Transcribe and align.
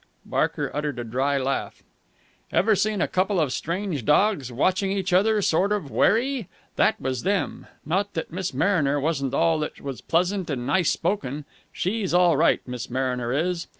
Barker 0.25 0.71
uttered 0.73 0.97
a 0.97 1.03
dry 1.03 1.37
laugh. 1.37 1.83
"Ever 2.51 2.75
seen 2.75 3.03
a 3.03 3.07
couple 3.07 3.39
of 3.39 3.53
strange 3.53 4.03
dogs 4.03 4.51
watching 4.51 4.91
each 4.91 5.13
other 5.13 5.43
sort 5.43 5.71
of 5.71 5.91
wary? 5.91 6.49
That 6.75 6.99
was 6.99 7.21
them! 7.21 7.67
Not 7.85 8.15
that 8.15 8.33
Miss 8.33 8.51
Mariner 8.51 8.99
wasn't 8.99 9.35
all 9.35 9.59
that 9.59 9.79
was 9.79 10.01
pleasant 10.01 10.49
and 10.49 10.65
nice 10.65 10.89
spoken. 10.89 11.45
She's 11.71 12.15
all 12.15 12.35
right, 12.35 12.67
Miss 12.67 12.89
Mariner 12.89 13.31
is. 13.31 13.67